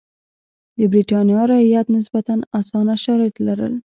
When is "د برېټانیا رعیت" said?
0.77-1.87